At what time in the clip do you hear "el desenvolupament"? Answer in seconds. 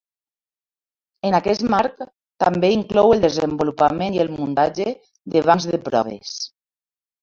3.19-4.19